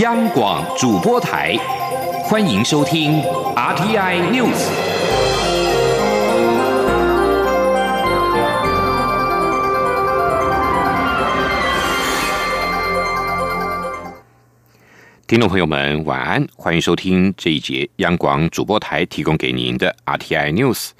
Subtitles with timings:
[0.00, 1.56] 央广主播台，
[2.22, 3.20] 欢迎收听
[3.56, 4.54] RTI News。
[15.26, 20.90] 听众朋友们，晚安，欢迎收听这一节央广主播台提供给您的 RTI News。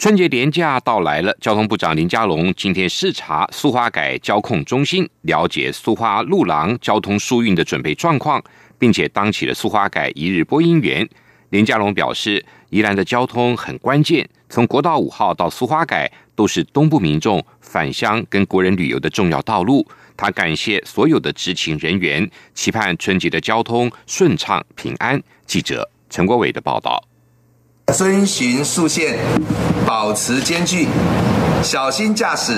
[0.00, 8.42] 春节连假到来了，交通部长林佳龙今天视察苏花改交控中心，了解苏花路廊交通疏运的准备状况，
[8.78, 11.06] 并且当起了苏花改一日播音员。
[11.50, 19.86] 林佳龙表示，宜兰的交通很关键，从国道五号到苏花改都是东部民众返乡跟国人旅游的重要道路。
[20.16, 25.22] 他感谢所有的执勤人员，期盼春节的交通顺畅平安。
[25.44, 27.09] 记者陈国伟的报道。
[27.92, 29.18] 遵循速线，
[29.84, 30.86] 保持间距，
[31.62, 32.54] 小心驾驶。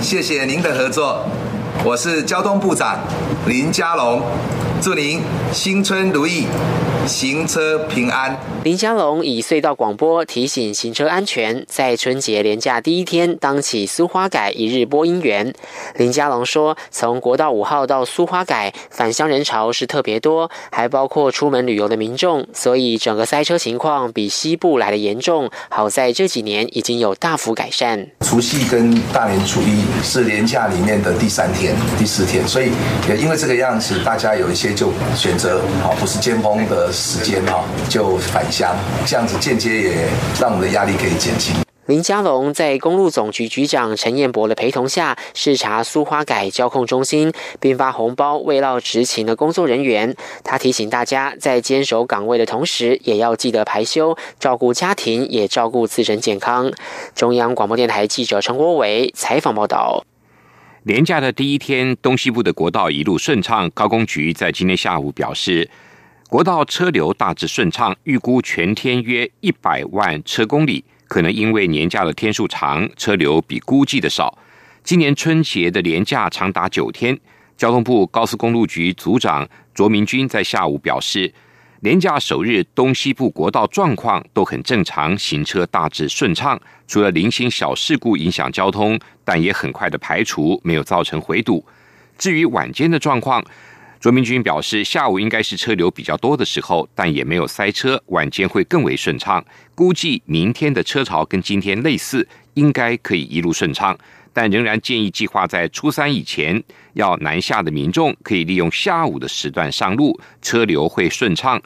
[0.00, 1.24] 谢谢您的合作，
[1.82, 2.98] 我是交通部长
[3.46, 4.22] 林佳龙，
[4.80, 6.46] 祝您新春如意。
[7.06, 8.36] 行车平安。
[8.66, 15.54] 林佳龙以隧道广播提醒行车安全，在春节连假第一天当起苏花改一日播音员。
[15.94, 25.48] 林佳龙说：“从国道五号到苏花改返乡人潮是特别多，还包括出门旅游的民众，所以整个塞车情况比西部来的严重。
[25.68, 28.04] 好在这几年已经有大幅改善。
[28.22, 32.72] 除夕跟大年初一是连假里面的第三天、第四天，所以
[33.08, 40.08] 也因为这个样子，大家有一些就选择好不是尖峰的。”时间哈就返乡，这样子间接也
[40.40, 41.54] 让我们的压力可以减轻。
[41.84, 50.16] 林佳龙在公路总局局长陈彦博的陪同下视察苏花改交控中心，并发红包慰劳执勤的工作人员。
[50.42, 56.72] 他提醒大家，在坚守岗位的同时，也要记得排休，照顾家庭，也照顾自身健康。
[57.14, 60.02] 中央广播电台记者陈国伟采访报道。
[60.84, 63.70] 年假的第一天，东西部的国道一路顺畅。
[63.74, 65.68] 高工局在今天下午表示。
[66.28, 70.84] 国道车流大致顺畅，预估全天约一百万车公里。
[71.06, 74.36] 可能因为年假的天数长，车流比估计的少。
[74.82, 77.16] 今年春节的年假长达九天。
[77.56, 81.32] 交通部高速公路局组长卓明君在下午表示，
[81.80, 91.64] 年假首日东西部国道状况都很正常，行车大致顺畅，除了零星小事故影响交通，但也很快的排除，没有造成回堵。
[92.18, 93.44] 至于晚间的状况。
[93.98, 99.44] 卓明君表示，下午应该是车流比较多的时候，但也没有塞车，晚间会更为顺畅。
[99.74, 103.96] 估计明天的车潮跟今天类似，应该可以一路顺畅，
[104.32, 106.62] 但仍然建议计划在初三以前
[106.92, 111.60] 要南下的民众，可以利用下午的时段上路，车流会顺畅。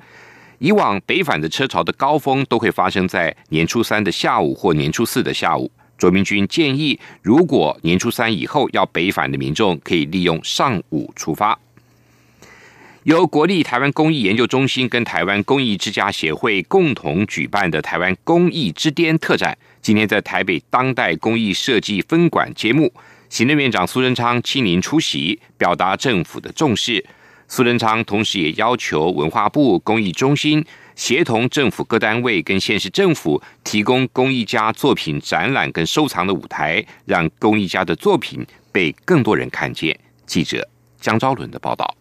[0.59, 5.71] 以往北返的车潮的高峰都会发生在年初三的下午或年初四的下午。
[5.99, 11.59] 卓明君建议，如果年初三以后要北返的民众，可以利用上午出发。
[13.05, 22.93] 由国立台湾公益研究中心跟台湾公益之家协会共同举办的台湾公益之巅特展，今天在台北当代公益设计分馆揭幕。
[23.31, 27.03] 行政院长苏贞昌亲临出席，表达政府的重视。
[27.49, 30.63] 苏贞昌同时也要求文化部公益中心
[30.95, 39.99] 协同政府各单位跟县市政府，提供公益家作品展览跟收藏的舞台，让公益家的作品被更多人看见。
[40.27, 40.69] 记者
[41.01, 41.97] 江昭伦的报道。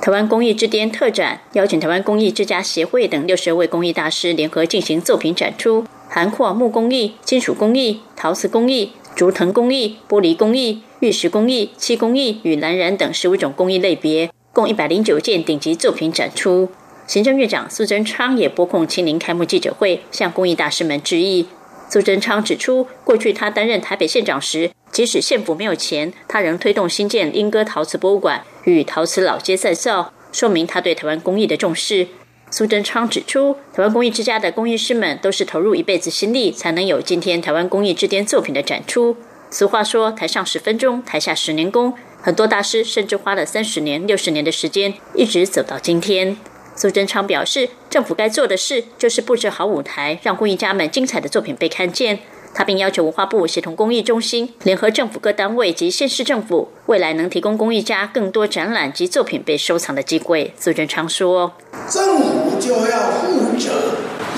[0.00, 16.70] 台湾工艺之巅特展邀请台湾工艺之家协会等六十位工艺大师联合进行作品展出，涵括木工艺、金属工艺、陶瓷工艺、竹藤工艺、玻璃工艺、玉石工艺、漆工艺与蓝染等十五种工艺类别，共一百零九件顶级作品展出。
[17.06, 21.46] 行政院长苏贞昌也拨空亲临开幕记者会，向公益大师们致意。
[21.90, 32.06] 苏贞昌指出，过去他担任台北县长时，即使县府没有钱，他仍推动新建莺歌陶瓷博物馆与陶瓷老街再造，说明他对台湾工艺的重视。
[32.48, 39.16] 苏贞昌指出，台湾工艺之家的工艺师们都是投入一辈子心力，才能有今天台湾工艺之巅作品的展出。
[39.50, 46.36] 俗话说，台上十分钟，台下十年功，很多大师甚至花了三十年、六十年的时间，一直走到今天。
[46.76, 52.20] 苏贞昌表示，政府该做的事就是布置好舞台，让工艺家们精彩的作品被看见。
[52.54, 60.54] 他并要求文化部协同公益中心，联合政府各单位及县市政府，未来能提供公益家更多展览及作品被收藏的机会。
[60.58, 61.52] 苏贞昌说
[61.90, 63.70] ：“政府就要负责，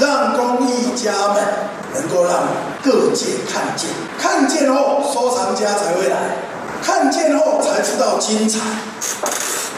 [0.01, 1.45] 让公益家们
[1.93, 2.49] 能够让
[2.83, 6.17] 各界看见，看见后收藏家才会来，
[6.83, 8.61] 看见后才知道精彩，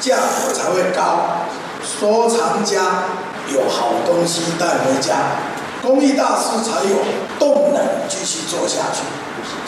[0.00, 1.41] 价格才会高。”
[1.81, 3.05] 收藏家
[3.52, 5.14] 有好东西带回家，
[5.83, 7.05] 公益大师才有
[7.39, 9.03] 动能继续做下去，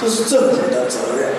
[0.01, 1.31] 这是政府的责任。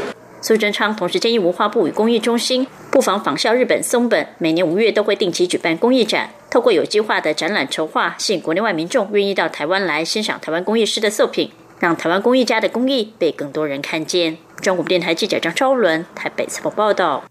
[0.42, 14.38] 苏贞昌同时建议文化部与公益中心不妨仿效日本松本，每年五月都会定期举办公益展，透过有计划的展览筹划，吸引国内外民众愿意到台湾来欣赏台湾工艺师的作品，让台湾工艺家的工艺被更多人看见。
[14.62, 17.24] 中国电台记者张昭伦台北采访报道。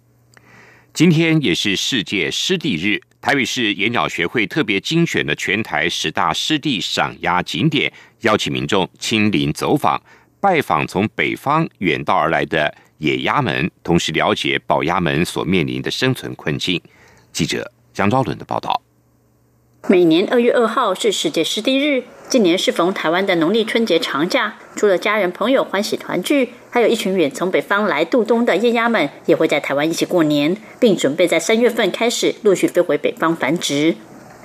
[0.93, 10.00] 今天也是世界湿地日，台语市野鸟学会特别精选的全台十大湿地赏鸭景点，邀请民众亲临走访，
[10.40, 12.75] 拜访从北方远道而来的。
[12.96, 16.81] 野鸭们，同时了解保鸭们所面临的生存困境。
[17.32, 18.82] 记者江昭伦的报道。
[19.88, 33.97] 每年二月二号是世界湿地日，今年适逢台湾的农历春节长假，除了家人朋友欢喜团聚，还有一群远从北方来度冬的夜鸭们，也会在台湾一起过年，并准备在三月份开始陆续飞回北方繁殖。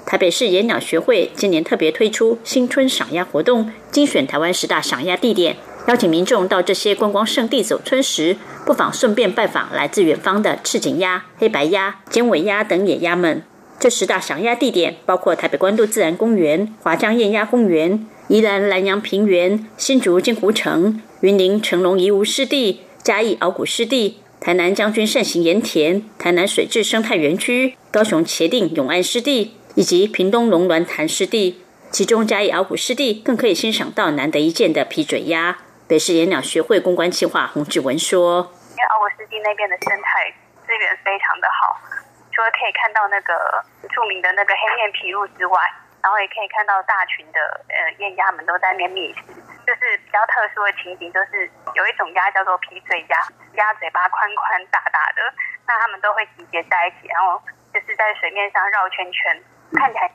[0.04, 5.56] 台北市野鸟学会今年特别推出新春赏鸭活动，精选台湾十大赏鸭地点。
[5.88, 8.36] 邀请民众到这些观光胜地走春时，
[8.66, 13.44] 不妨顺便拜访来自远方的赤颈鸭、黑白鸭、尖尾鸭等野鸭们。
[13.86, 31.62] 这十大赏鸭地点包括台北关渡自然公园、华江雁鸭公园、宜兰南洋平原、新竹金湖城、云林成龙宜无湿地、嘉义鳌骨湿地、台南将军善行盐田、台南水质生态园区、高雄茄定永安湿地以及屏东龙峦潭湿地。
[31.92, 35.60] 其中嘉义鳌骨湿地更可以欣赏到难得一见的皮嘴鸭。
[35.88, 40.34] 北市野鸟学会公关计划洪志文说：“因为奥国湿地那边的生态
[40.66, 42.05] 资源非常的好，
[42.36, 43.64] 除了可以看到那个
[43.96, 45.56] 著名的那个黑面琵鹭之外，
[46.04, 47.40] 然后也可以看到大群的
[47.70, 49.24] 呃燕鸭们都在那边觅食。
[49.66, 53.18] 就是比较特殊的情景，就是有一种鸭叫做皮嘴鸭，
[53.56, 55.34] 鸭嘴巴宽宽大大的，
[55.66, 57.42] 那它们都会集结在一起，然后
[57.74, 59.42] 就是在水面上绕圈圈。”
[59.74, 60.08] 看起来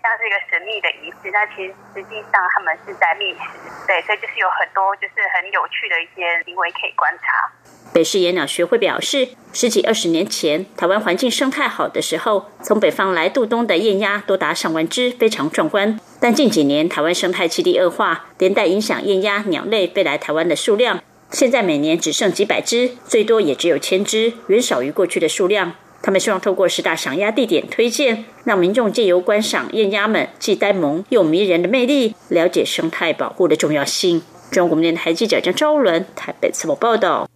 [0.49, 3.41] 神秘的仪式，那其实实际上他们是在觅食，
[3.87, 7.51] 对，所以就是有很多就是很有趣的一些行为可以观察。
[7.93, 15.99] 北市野鸟学会表示，十几二十年前，台湾环境生态好的时候，从北方来渡冬的雁鸭多达上万只，非常壮观。
[16.21, 21.03] 但近几年，台湾生态气地恶化，连带影响雁鸭鸟类飞来台湾的数量，
[21.33, 25.75] 现在每年只剩几百只，最多也只有千只，远少于过去的数量。
[26.03, 34.23] 他们希望透过十大赏鸭地点推荐，让民众借由观赏燕鸭们既呆萌又迷人的魅力，了解生态保护的重要性。
[34.51, 37.29] 中国电台记者张昭伦台北采访报道。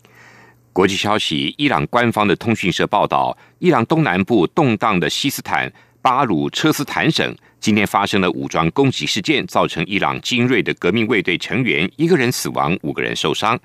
[0.73, 5.71] 国际消息：伊朗官方的通讯社报道，伊朗东南部动荡的西斯坦
[6.01, 13.61] 巴鲁车斯坦省今天发生了武装攻击事件，造成伊朗精锐的革命卫队成员一个人死亡，五个人受伤。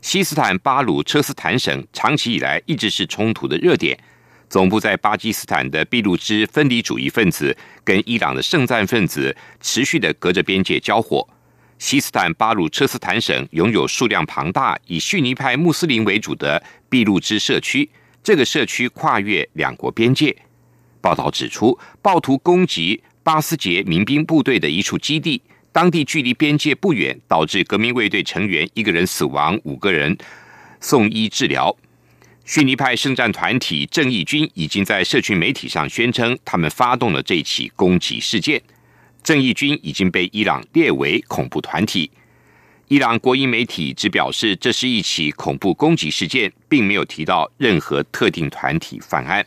[0.00, 3.96] 西斯坦巴鲁车斯坦省长期以来一直是冲突的热点。
[4.50, 11.26] 总部在巴基斯坦的俾路支分离主义分子跟伊朗的圣战分子持续的隔着边界交火。
[11.78, 17.88] 西斯坦巴鲁车斯坦省拥有数量庞大、以逊尼派穆斯林为主的俾路支社区，
[18.24, 20.36] 这个社区跨越两国边界。
[21.00, 30.18] 报道指出，暴徒攻击巴斯杰民兵部队的一处基地，当地距离边界不远，导致革命卫队成员一个人死亡，五个人
[30.80, 31.74] 送医治疗。
[32.50, 38.60] 逊尼派圣战团体正义军已经在社群媒体上宣称，他们发动了这起攻击事件。
[39.22, 42.10] 正义军已经被伊朗列为恐怖团体。
[42.88, 49.46] 伊朗国营媒体只表示这是一起恐怖攻击事件，并没有提到任何特定团体犯案。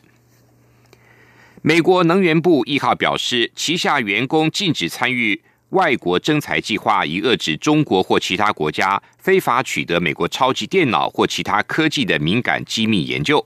[1.62, 5.42] 美国能源部一号表示，旗下员工禁止参与。
[5.74, 13.44] 外国征才计划以遏制中国或其他国家非法取得美国超级电脑或其他科技的敏感机密研究。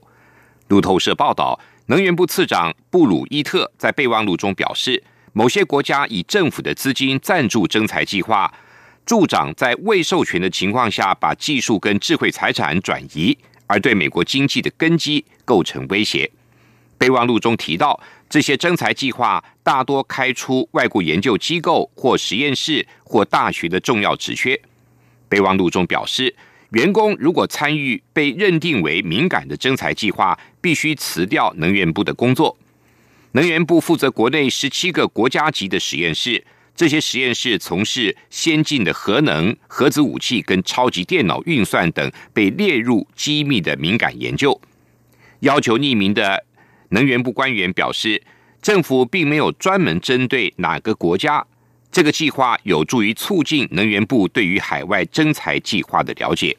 [0.68, 8.52] 路透社报道，能源部次长布鲁伊特在备忘录中表示，某些国家以政府的资金赞助征才计划，
[9.06, 16.30] 助长在未授权的情况下把技术跟智慧财产转移，而对美国经济的根基构成威胁。
[16.98, 17.98] 备忘录中提到。
[18.28, 24.60] 这些征才计划大多开出外国研究机构或实验室或大学的重要职缺。
[25.28, 26.34] 备忘录中表示，
[26.70, 32.56] 员工如果参与被认定为敏感的征才计划，必须辞掉能源部的工作。
[33.32, 36.44] 能源部负责国内十七个国家级的实验室，
[36.74, 44.60] 这些实验室从事先进的核能、核子武器跟超级电脑运算等被列入机密的敏感研究。
[45.40, 46.44] 要求匿名的。
[46.90, 48.22] 能源部官员表示，
[48.62, 51.44] 政府并没有专门针对哪个国家。
[51.90, 56.56] 这个计划有助于促进能源部对于海外征才计划的了解。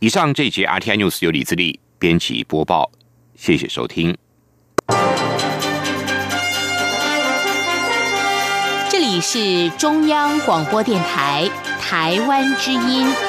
[0.00, 2.90] 以上这节 RTI News 由李自力编辑播报，
[3.36, 4.16] 谢谢收听。
[8.90, 11.48] 这里是中央广播电台
[11.80, 13.14] 台湾之音。